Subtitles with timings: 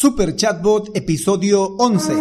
[0.00, 2.14] Super Chatbot episodio 11.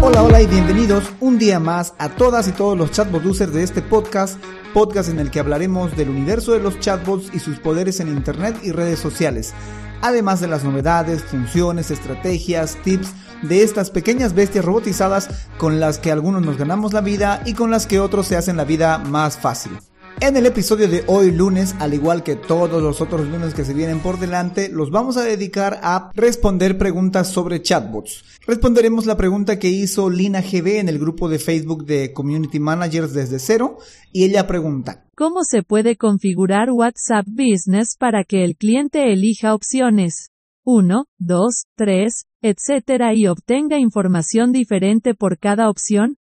[0.00, 3.62] Hola, hola y bienvenidos un día más a todas y todos los chatbot users de
[3.62, 8.00] este podcast, podcast en el que hablaremos del universo de los chatbots y sus poderes
[8.00, 9.52] en Internet y redes sociales,
[10.00, 13.12] además de las novedades, funciones, estrategias, tips,
[13.42, 17.70] de estas pequeñas bestias robotizadas con las que algunos nos ganamos la vida y con
[17.70, 19.72] las que otros se hacen la vida más fácil.
[20.20, 23.72] En el episodio de hoy lunes, al igual que todos los otros lunes que se
[23.72, 28.22] vienen por delante, los vamos a dedicar a responder preguntas sobre chatbots.
[28.46, 33.14] Responderemos la pregunta que hizo Lina GB en el grupo de Facebook de Community Managers
[33.14, 33.78] desde cero
[34.12, 40.29] y ella pregunta, ¿Cómo se puede configurar WhatsApp Business para que el cliente elija opciones?
[40.64, 46.16] 1, 2, 3, etcétera y obtenga información diferente por cada opción?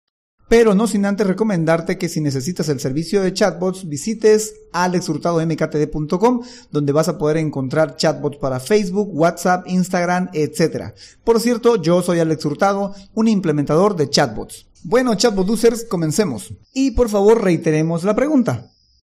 [0.49, 6.91] Pero no sin antes recomendarte que si necesitas el servicio de chatbots, visites alexhurtadomktd.com, donde
[6.91, 10.95] vas a poder encontrar chatbots para Facebook, WhatsApp, Instagram, etc.
[11.23, 14.65] Por cierto, yo soy Alex Hurtado, un implementador de chatbots.
[14.83, 16.51] Bueno, chatbot users, comencemos.
[16.73, 18.71] Y por favor reiteremos la pregunta.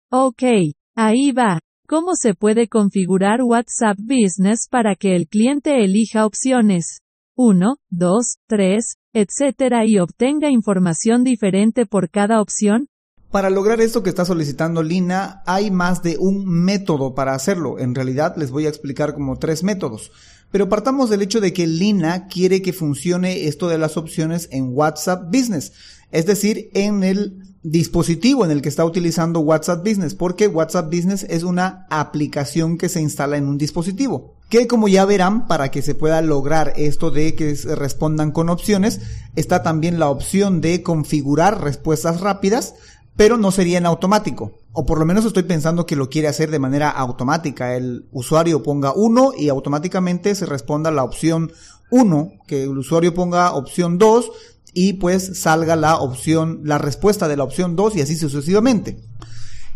[0.10, 0.42] Ok,
[0.96, 1.60] ahí va.
[1.90, 7.00] ¿Cómo se puede configurar WhatsApp Business para que el cliente elija opciones?
[7.38, 12.90] 1, 2, 3, etcétera y obtenga información diferente por cada opción?
[13.32, 17.80] Para lograr esto que está solicitando Lina, hay más de un método para hacerlo.
[17.80, 20.12] En realidad les voy a explicar como tres métodos.
[20.52, 24.74] Pero partamos del hecho de que Lina quiere que funcione esto de las opciones en
[24.74, 25.72] WhatsApp Business.
[26.12, 31.26] Es decir, en el dispositivo en el que está utilizando WhatsApp Business, porque WhatsApp Business
[31.30, 34.36] es una aplicación que se instala en un dispositivo.
[34.50, 39.02] Que como ya verán, para que se pueda lograr esto de que respondan con opciones,
[39.36, 42.76] está también la opción de configurar respuestas rápidas,
[43.18, 44.54] pero no sería en automático.
[44.72, 47.76] O por lo menos estoy pensando que lo quiere hacer de manera automática.
[47.76, 51.52] El usuario ponga 1 y automáticamente se responda la opción
[51.90, 54.32] 1, que el usuario ponga opción 2
[54.80, 59.00] y pues salga la opción, la respuesta de la opción 2 y así sucesivamente.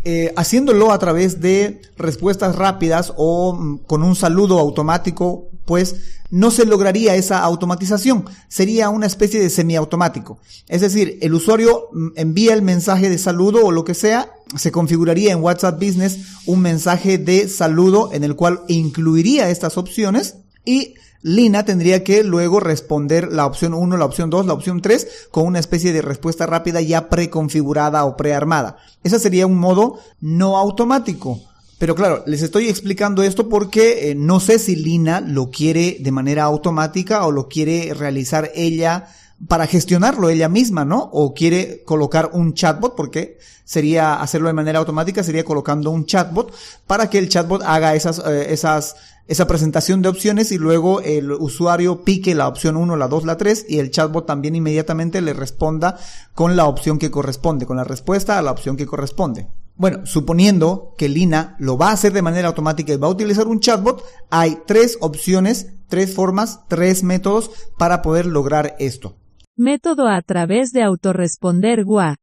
[0.04, 5.96] Eh, haciéndolo a través de respuestas rápidas o mm, con un saludo automático, pues
[6.30, 8.26] no se lograría esa automatización.
[8.46, 10.38] Sería una especie de semiautomático.
[10.68, 14.70] Es decir, el usuario mm, envía el mensaje de saludo o lo que sea, se
[14.70, 20.94] configuraría en WhatsApp Business un mensaje de saludo en el cual incluiría estas opciones y
[21.22, 25.46] Lina tendría que luego responder la opción 1, la opción 2, la opción 3 con
[25.46, 28.76] una especie de respuesta rápida ya preconfigurada o prearmada.
[29.04, 31.40] Ese sería un modo no automático.
[31.78, 36.12] Pero claro, les estoy explicando esto porque eh, no sé si Lina lo quiere de
[36.12, 39.08] manera automática o lo quiere realizar ella
[39.48, 41.10] para gestionarlo ella misma, ¿no?
[41.12, 46.54] O quiere colocar un chatbot, porque sería hacerlo de manera automática, sería colocando un chatbot
[46.86, 48.94] para que el chatbot haga esas, eh, esas,
[49.26, 53.36] esa presentación de opciones y luego el usuario pique la opción 1, la 2, la
[53.36, 55.98] 3 y el chatbot también inmediatamente le responda
[56.34, 59.48] con la opción que corresponde, con la respuesta a la opción que corresponde.
[59.74, 63.46] Bueno, suponiendo que Lina lo va a hacer de manera automática y va a utilizar
[63.46, 69.16] un chatbot, hay tres opciones, tres formas, tres métodos para poder lograr esto.
[69.56, 72.16] Método a través de autorresponder WA.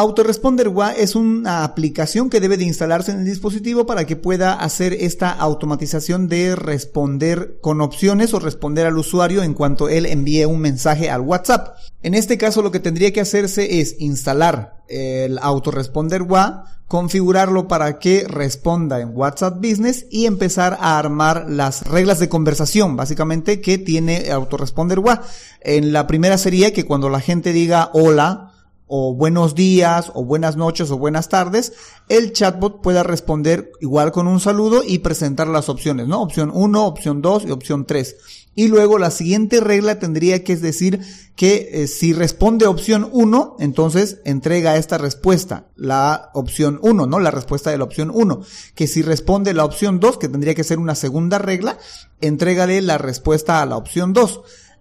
[0.00, 4.54] Autoresponder WA es una aplicación que debe de instalarse en el dispositivo para que pueda
[4.54, 10.46] hacer esta automatización de responder con opciones o responder al usuario en cuanto él envíe
[10.46, 11.76] un mensaje al WhatsApp.
[12.02, 17.98] En este caso lo que tendría que hacerse es instalar el autoresponder WA, configurarlo para
[17.98, 23.76] que responda en WhatsApp Business y empezar a armar las reglas de conversación, básicamente que
[23.76, 25.20] tiene autoresponder WA.
[25.60, 28.49] En la primera sería que cuando la gente diga hola,
[28.92, 31.74] o buenos días, o buenas noches, o buenas tardes,
[32.08, 36.20] el chatbot pueda responder igual con un saludo y presentar las opciones, ¿no?
[36.20, 38.16] Opción 1, opción 2 y opción 3.
[38.56, 40.98] Y luego la siguiente regla tendría que decir
[41.36, 47.20] que eh, si responde opción 1, entonces entrega esta respuesta, la opción 1, ¿no?
[47.20, 48.42] La respuesta de la opción 1.
[48.74, 51.78] Que si responde la opción 2, que tendría que ser una segunda regla,
[52.20, 54.40] entrégale la respuesta a la opción 2.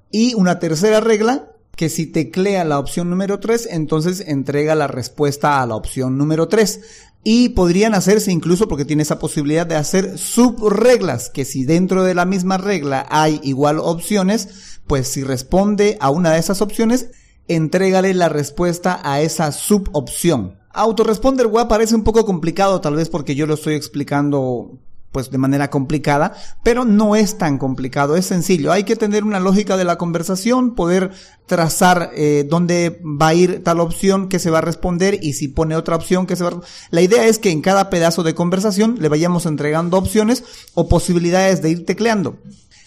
[0.10, 5.62] Y una tercera regla, que si teclea la opción número 3, entonces entrega la respuesta
[5.62, 6.82] a la opción número 3.
[7.24, 12.16] Y podrían hacerse incluso porque tiene esa posibilidad de hacer subreglas, que si dentro de
[12.16, 17.12] la misma regla hay igual opciones, pues si responde a una de esas opciones,
[17.48, 20.60] entrégale la respuesta a esa subopción.
[20.74, 24.78] Autoresponder web parece un poco complicado tal vez porque yo lo estoy explicando
[25.12, 26.34] pues de manera complicada,
[26.64, 28.72] pero no es tan complicado, es sencillo.
[28.72, 31.12] Hay que tener una lógica de la conversación, poder
[31.46, 35.48] trazar eh, dónde va a ir tal opción que se va a responder y si
[35.48, 36.62] pone otra opción que se va a...
[36.92, 40.44] La idea es que en cada pedazo de conversación le vayamos entregando opciones
[40.76, 42.38] o posibilidades de ir tecleando.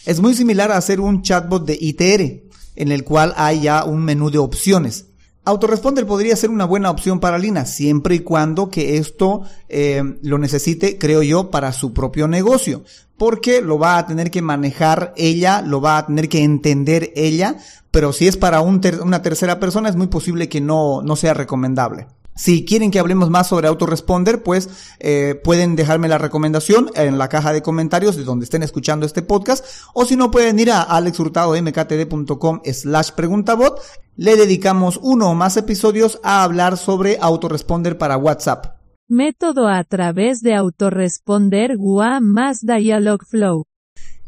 [0.07, 4.05] Es muy similar a hacer un chatbot de ITR, en el cual hay ya un
[4.05, 5.07] menú de opciones.
[5.45, 10.39] Autoresponder podría ser una buena opción para Lina, siempre y cuando que esto eh, lo
[10.39, 12.85] necesite, creo yo, para su propio negocio,
[13.17, 17.57] porque lo va a tener que manejar ella, lo va a tener que entender ella,
[17.91, 22.07] pero si es para una tercera persona es muy posible que no, no sea recomendable.
[22.35, 24.69] Si quieren que hablemos más sobre autoresponder, pues
[25.01, 29.23] eh, pueden dejarme la recomendación en la caja de comentarios de donde estén escuchando este
[29.23, 33.81] podcast, o si no pueden ir a alexhurtadomktd.com slash preguntabot.
[34.17, 38.77] Le dedicamos uno o más episodios a hablar sobre autoresponder para WhatsApp.
[39.09, 43.65] Método a través de autoresponder WA más Dialogflow.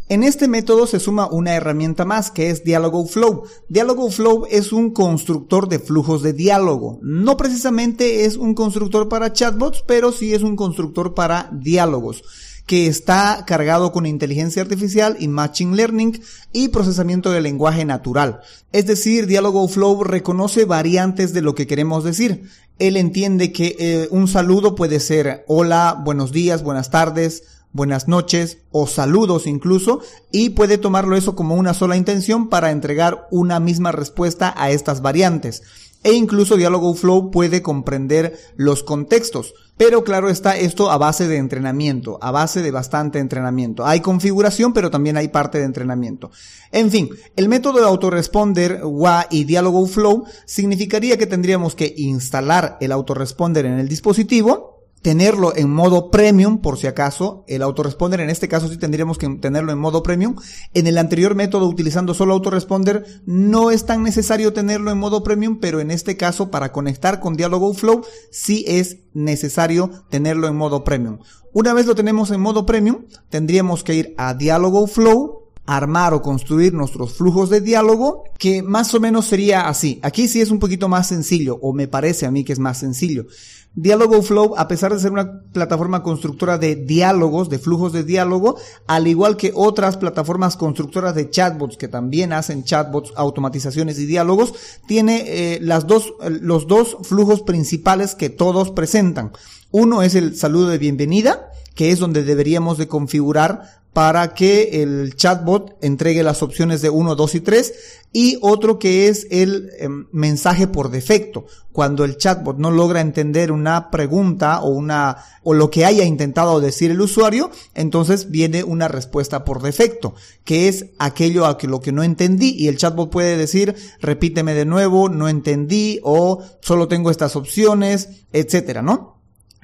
[0.09, 3.45] En este método se suma una herramienta más que es Dialogoflow.
[3.71, 6.99] Dialogoflow es un constructor de flujos de diálogo.
[7.01, 12.23] No precisamente es un constructor para chatbots, pero sí es un constructor para diálogos
[12.67, 16.21] que está cargado con inteligencia artificial y machine learning
[16.53, 18.41] y procesamiento de lenguaje natural.
[18.73, 22.49] Es decir, Dialogoflow reconoce variantes de lo que queremos decir.
[22.79, 28.59] Él entiende que eh, un saludo puede ser hola, buenos días, buenas tardes, buenas noches
[28.71, 30.00] o saludos incluso
[30.32, 35.03] y puede tomarlo eso como una sola intención para entregar una misma respuesta a estas
[35.03, 35.62] variantes.
[36.05, 39.55] E incluso Diálogo Flow puede comprender los contextos.
[39.76, 43.87] Pero claro está esto a base de entrenamiento, a base de bastante entrenamiento.
[43.87, 46.31] Hay configuración, pero también hay parte de entrenamiento.
[46.70, 52.77] En fin, el método de autoresponder WA y Diálogo Flow significaría que tendríamos que instalar
[52.81, 54.74] el autoresponder en el dispositivo,
[55.05, 59.29] tenerlo en modo premium, por si acaso, el autoresponder, en este caso sí tendríamos que
[59.29, 60.35] tenerlo en modo premium.
[60.73, 65.59] En el anterior método, utilizando solo autoresponder, no es tan necesario tenerlo en modo premium,
[65.61, 70.85] pero en este caso, para conectar con Dialogo Flow, sí es necesario tenerlo en modo
[70.85, 71.19] premium.
[71.53, 76.23] Una vez lo tenemos en modo premium, tendríamos que ir a Dialogo Flow, armar o
[76.23, 80.01] construir nuestros flujos de diálogo, que más o menos sería así.
[80.03, 82.79] Aquí sí es un poquito más sencillo, o me parece a mí que es más
[82.79, 83.27] sencillo.
[83.76, 88.56] Dialogo Flow, a pesar de ser una plataforma constructora de diálogos, de flujos de diálogo,
[88.87, 94.55] al igual que otras plataformas constructoras de chatbots que también hacen chatbots, automatizaciones y diálogos,
[94.87, 99.32] tiene eh, las dos, los dos flujos principales que todos presentan.
[99.73, 105.14] Uno es el saludo de bienvenida, que es donde deberíamos de configurar para que el
[105.14, 107.75] chatbot entregue las opciones de 1, 2 y 3
[108.12, 111.46] y otro que es el em, mensaje por defecto.
[111.73, 116.61] Cuando el chatbot no logra entender una pregunta o una o lo que haya intentado
[116.61, 120.14] decir el usuario, entonces viene una respuesta por defecto,
[120.44, 124.55] que es aquello a que lo que no entendí y el chatbot puede decir repíteme
[124.55, 129.14] de nuevo, no entendí o solo tengo estas opciones, etcétera, ¿no?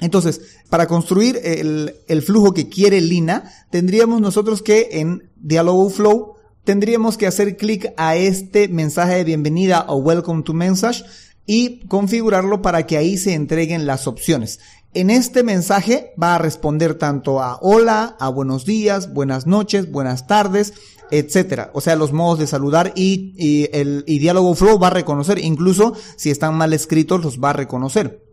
[0.00, 6.35] Entonces, para construir el, el, flujo que quiere Lina, tendríamos nosotros que en Dialogo Flow,
[6.64, 11.05] tendríamos que hacer clic a este mensaje de bienvenida o welcome to message
[11.47, 14.61] y configurarlo para que ahí se entreguen las opciones.
[14.93, 20.26] En este mensaje va a responder tanto a hola, a buenos días, buenas noches, buenas
[20.26, 20.75] tardes,
[21.11, 21.70] etcétera.
[21.75, 25.38] O sea, los modos de saludar y, y el y Diálogo Flow va a reconocer,
[25.38, 28.29] incluso si están mal escritos, los va a reconocer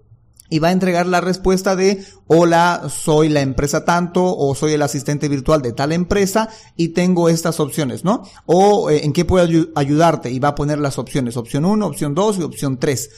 [0.50, 4.82] y va a entregar la respuesta de hola, soy la empresa tanto o soy el
[4.82, 8.24] asistente virtual de tal empresa y tengo estas opciones, ¿no?
[8.46, 12.16] O eh, en qué puedo ayudarte y va a poner las opciones, opción 1, opción
[12.16, 13.10] 2 y opción 3.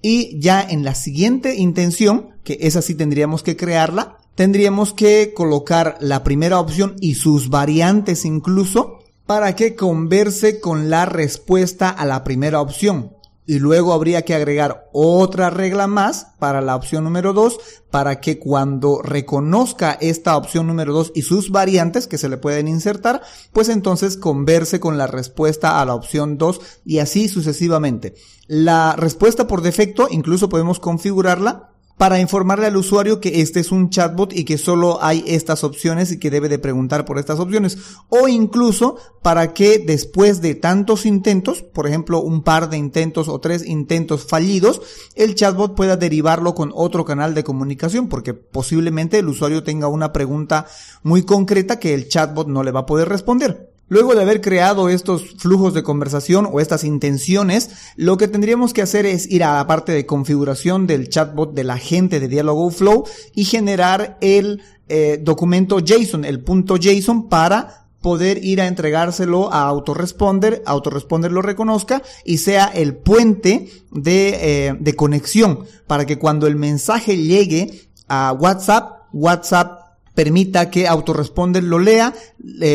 [0.00, 5.96] Y ya en la siguiente intención, que esa sí tendríamos que crearla, tendríamos que colocar
[6.00, 12.24] la primera opción y sus variantes incluso para que converse con la respuesta a la
[12.24, 13.17] primera opción
[13.48, 17.58] y luego habría que agregar otra regla más para la opción número 2
[17.90, 22.68] para que cuando reconozca esta opción número 2 y sus variantes que se le pueden
[22.68, 23.22] insertar,
[23.54, 28.16] pues entonces converse con la respuesta a la opción 2 y así sucesivamente.
[28.48, 33.90] La respuesta por defecto incluso podemos configurarla para informarle al usuario que este es un
[33.90, 37.76] chatbot y que solo hay estas opciones y que debe de preguntar por estas opciones.
[38.08, 43.40] O incluso para que después de tantos intentos, por ejemplo un par de intentos o
[43.40, 44.80] tres intentos fallidos,
[45.16, 50.12] el chatbot pueda derivarlo con otro canal de comunicación porque posiblemente el usuario tenga una
[50.12, 50.66] pregunta
[51.02, 53.77] muy concreta que el chatbot no le va a poder responder.
[53.88, 58.82] Luego de haber creado estos flujos de conversación o estas intenciones, lo que tendríamos que
[58.82, 63.04] hacer es ir a la parte de configuración del chatbot del agente de Dialogo Flow
[63.34, 69.62] y generar el eh, documento JSON, el punto JSON para poder ir a entregárselo a
[69.62, 76.46] Autoresponder, Autoresponder lo reconozca y sea el puente de, eh, de conexión para que cuando
[76.46, 79.87] el mensaje llegue a WhatsApp, WhatsApp
[80.18, 82.12] permita que Autoresponder lo lea,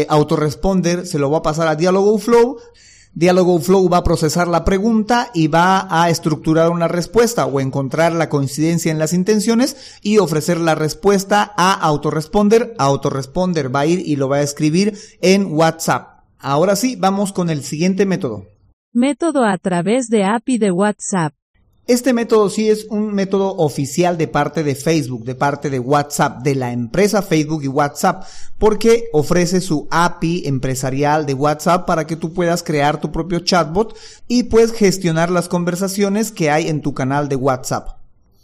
[0.08, 2.58] Autoresponder se lo va a pasar a Dialogo Flow,
[3.14, 8.14] Dialogo Flow va a procesar la pregunta y va a estructurar una respuesta o encontrar
[8.14, 12.76] la coincidencia en las intenciones y ofrecer la respuesta a Autoresponder.
[12.78, 16.24] Autoresponder va a ir y lo va a escribir en WhatsApp.
[16.40, 18.46] Ahora sí, vamos con el siguiente método.
[18.94, 21.34] Método a través de API de WhatsApp.
[21.86, 26.42] Este método sí es un método oficial de parte de Facebook, de parte de WhatsApp,
[26.42, 28.24] de la empresa Facebook y WhatsApp,
[28.58, 33.98] porque ofrece su API empresarial de WhatsApp para que tú puedas crear tu propio chatbot
[34.30, 37.90] y puedes gestionar las conversaciones que hay en tu canal de WhatsApp.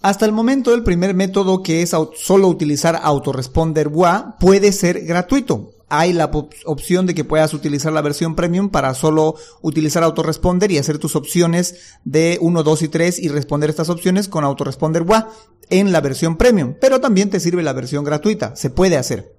[0.01, 5.78] Hasta el momento el primer método que es solo utilizar autoresponder WA puede ser gratuito
[5.89, 6.31] hay la
[6.65, 11.15] opción de que puedas utilizar la versión premium para solo utilizar autoresponder y hacer tus
[11.15, 15.29] opciones de 1, 2 y 3 y responder estas opciones con autoresponder WA
[15.69, 16.75] en la versión premium.
[16.79, 18.55] Pero también te sirve la versión gratuita.
[18.55, 19.35] Se puede hacer.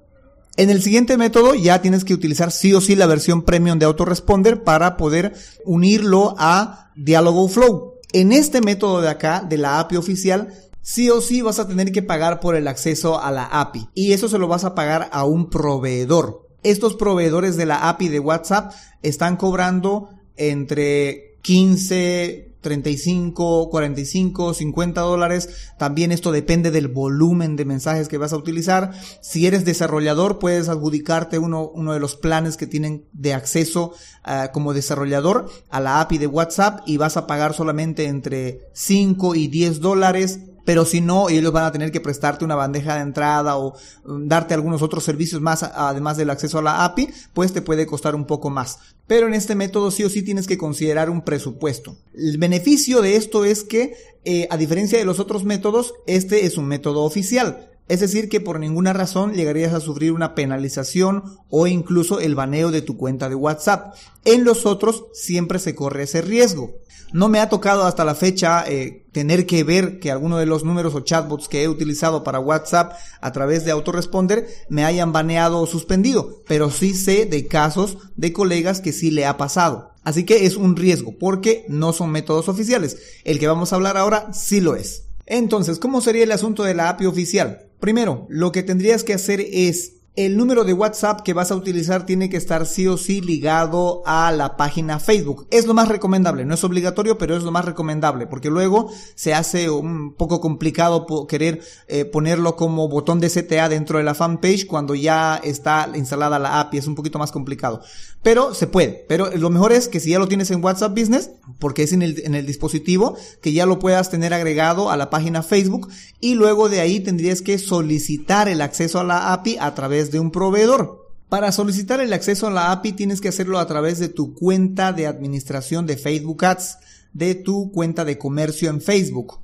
[0.56, 3.86] En el siguiente método ya tienes que utilizar sí o sí la versión premium de
[3.86, 5.32] autoresponder para poder
[5.64, 7.94] unirlo a Dialogo Flow.
[8.12, 10.52] En este método de acá, de la API oficial,
[10.90, 14.12] sí o sí vas a tener que pagar por el acceso a la API y
[14.12, 16.48] eso se lo vas a pagar a un proveedor.
[16.64, 25.48] Estos proveedores de la API de WhatsApp están cobrando entre 15, 35, 45, 50 dólares.
[25.78, 28.90] También esto depende del volumen de mensajes que vas a utilizar.
[29.22, 33.94] Si eres desarrollador, puedes adjudicarte uno, uno de los planes que tienen de acceso
[34.26, 39.36] uh, como desarrollador a la API de WhatsApp y vas a pagar solamente entre 5
[39.36, 43.02] y 10 dólares pero si no, ellos van a tener que prestarte una bandeja de
[43.02, 43.74] entrada o
[44.04, 47.86] um, darte algunos otros servicios más, además del acceso a la API, pues te puede
[47.86, 48.78] costar un poco más.
[49.06, 51.96] Pero en este método sí o sí tienes que considerar un presupuesto.
[52.14, 56.56] El beneficio de esto es que, eh, a diferencia de los otros métodos, este es
[56.56, 57.70] un método oficial.
[57.90, 62.70] Es decir, que por ninguna razón llegarías a sufrir una penalización o incluso el baneo
[62.70, 63.96] de tu cuenta de WhatsApp.
[64.24, 66.76] En los otros siempre se corre ese riesgo.
[67.12, 70.64] No me ha tocado hasta la fecha eh, tener que ver que alguno de los
[70.64, 75.60] números o chatbots que he utilizado para WhatsApp a través de autoresponder me hayan baneado
[75.60, 79.90] o suspendido, pero sí sé de casos de colegas que sí le ha pasado.
[80.04, 82.98] Así que es un riesgo porque no son métodos oficiales.
[83.24, 85.04] El que vamos a hablar ahora sí lo es.
[85.26, 87.66] Entonces, ¿cómo sería el asunto de la API oficial?
[87.80, 92.04] Primero, lo que tendrías que hacer es el número de WhatsApp que vas a utilizar
[92.04, 95.46] tiene que estar sí o sí ligado a la página Facebook.
[95.50, 99.34] Es lo más recomendable, no es obligatorio, pero es lo más recomendable, porque luego se
[99.34, 104.66] hace un poco complicado querer eh, ponerlo como botón de CTA dentro de la fanpage
[104.66, 107.80] cuando ya está instalada la API, es un poquito más complicado.
[108.22, 111.30] Pero se puede, pero lo mejor es que si ya lo tienes en WhatsApp Business,
[111.58, 115.08] porque es en el, en el dispositivo, que ya lo puedas tener agregado a la
[115.08, 115.88] página Facebook
[116.20, 120.20] y luego de ahí tendrías que solicitar el acceso a la API a través de
[120.20, 121.10] un proveedor.
[121.28, 124.92] Para solicitar el acceso a la API tienes que hacerlo a través de tu cuenta
[124.92, 126.78] de administración de Facebook Ads,
[127.12, 129.38] de tu cuenta de comercio en Facebook.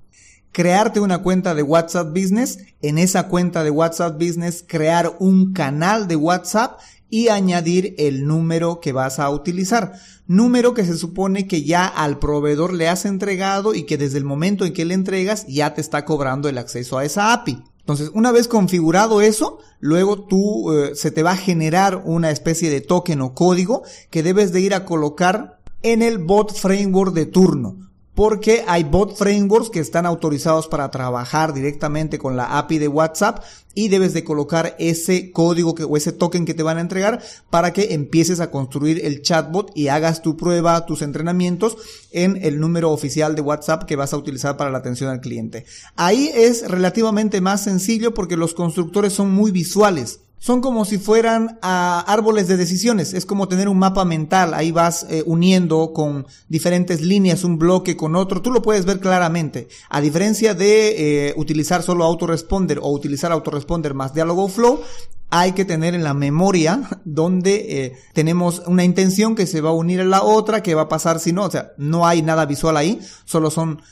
[0.51, 6.09] Crearte una cuenta de WhatsApp Business, en esa cuenta de WhatsApp Business crear un canal
[6.09, 9.93] de WhatsApp y añadir el número que vas a utilizar.
[10.27, 14.25] Número que se supone que ya al proveedor le has entregado y que desde el
[14.25, 17.63] momento en que le entregas ya te está cobrando el acceso a esa API.
[17.87, 22.69] Entonces, una vez configurado eso, luego tú eh, se te va a generar una especie
[22.69, 27.27] de token o código que debes de ir a colocar en el bot framework de
[27.27, 27.86] turno
[28.17, 33.45] porque hay bot frameworks que están autorizados para trabajar directamente con la API de WhatsApp
[33.75, 37.23] y debes de colocar ese código que, o ese token que te van a entregar
[37.51, 41.77] para que empieces a construir el chatbot y hagas tu prueba, tus entrenamientos
[42.11, 45.67] en el número oficial de WhatsApp que vas a utilizar para la atención al cliente.
[45.95, 51.59] Ahí es relativamente más sencillo porque los constructores son muy visuales son como si fueran
[51.63, 53.15] ah, árboles de decisiones.
[53.15, 54.55] Es como tener un mapa mental.
[54.55, 58.43] Ahí vas eh, uniendo con diferentes líneas un bloque con otro.
[58.43, 59.69] Tú lo puedes ver claramente.
[59.89, 64.81] A diferencia de eh, utilizar solo autoresponder o utilizar autoresponder más diálogo flow,
[65.31, 69.75] hay que tener en la memoria donde eh, tenemos una intención que se va a
[69.75, 72.47] unir a la otra, que va a pasar si no, o sea, no hay nada
[72.47, 73.83] visual ahí, solo son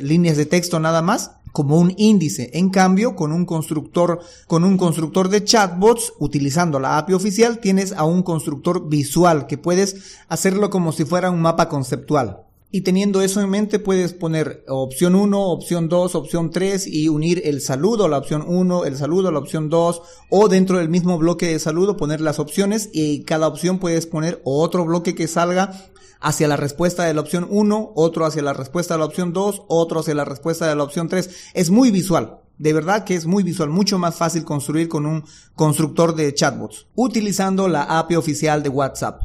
[0.00, 2.50] líneas de texto nada más como un índice.
[2.52, 7.92] En cambio, con un constructor, con un constructor de chatbots, utilizando la API oficial, tienes
[7.92, 12.42] a un constructor visual que puedes hacerlo como si fuera un mapa conceptual.
[12.70, 17.40] Y teniendo eso en mente, puedes poner opción 1, opción 2, opción 3 y unir
[17.46, 20.90] el saludo a la opción 1, el saludo a la opción 2 o dentro del
[20.90, 25.26] mismo bloque de saludo poner las opciones y cada opción puedes poner otro bloque que
[25.26, 25.72] salga
[26.20, 29.62] hacia la respuesta de la opción 1, otro hacia la respuesta de la opción 2,
[29.68, 31.30] otro hacia la respuesta de la opción 3.
[31.54, 32.40] Es muy visual.
[32.58, 36.86] De verdad que es muy visual, mucho más fácil construir con un constructor de chatbots,
[36.94, 39.22] utilizando la API oficial de WhatsApp.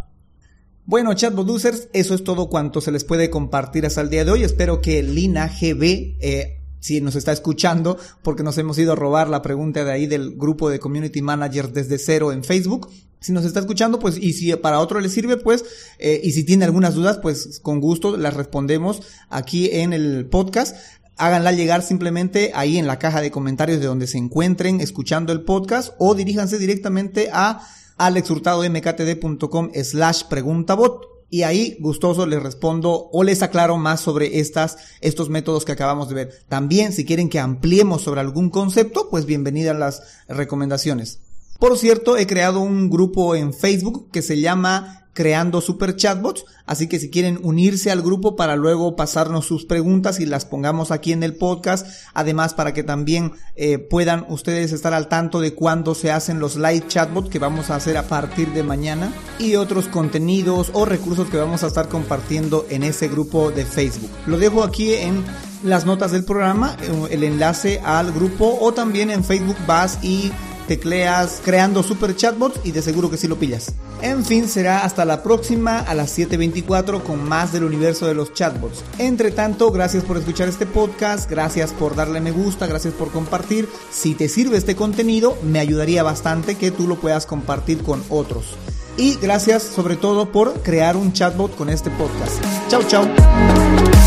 [0.85, 4.31] Bueno, chatbot users, eso es todo cuanto se les puede compartir hasta el día de
[4.31, 4.43] hoy.
[4.43, 9.29] Espero que Lina GB, eh, si nos está escuchando, porque nos hemos ido a robar
[9.29, 12.89] la pregunta de ahí del grupo de Community Managers desde cero en Facebook.
[13.21, 15.63] Si nos está escuchando, pues, y si para otro le sirve, pues,
[15.99, 20.75] eh, y si tiene algunas dudas, pues, con gusto las respondemos aquí en el podcast
[21.17, 25.41] háganla llegar simplemente ahí en la caja de comentarios de donde se encuentren escuchando el
[25.41, 33.41] podcast o diríjanse directamente a alexhurtadomktd.com slash preguntabot y ahí gustoso les respondo o les
[33.41, 36.43] aclaro más sobre estas, estos métodos que acabamos de ver.
[36.49, 41.19] También si quieren que ampliemos sobre algún concepto, pues bienvenidas las recomendaciones.
[41.61, 46.43] Por cierto, he creado un grupo en Facebook que se llama creando super chatbots.
[46.65, 50.89] Así que si quieren unirse al grupo para luego pasarnos sus preguntas y las pongamos
[50.89, 51.85] aquí en el podcast.
[52.15, 56.55] Además, para que también eh, puedan ustedes estar al tanto de cuándo se hacen los
[56.55, 61.29] live chatbots que vamos a hacer a partir de mañana y otros contenidos o recursos
[61.29, 64.09] que vamos a estar compartiendo en ese grupo de Facebook.
[64.25, 65.23] Lo dejo aquí en
[65.63, 70.31] las notas del programa, eh, el enlace al grupo o también en Facebook vas y
[70.71, 73.73] tecleas creando super chatbots y de seguro que sí lo pillas.
[74.01, 78.33] En fin, será hasta la próxima a las 7.24 con más del universo de los
[78.33, 78.81] chatbots.
[78.97, 83.67] Entre tanto, gracias por escuchar este podcast, gracias por darle me gusta, gracias por compartir.
[83.91, 88.55] Si te sirve este contenido, me ayudaría bastante que tú lo puedas compartir con otros.
[88.95, 92.41] Y gracias sobre todo por crear un chatbot con este podcast.
[92.69, 94.00] Chao, chao.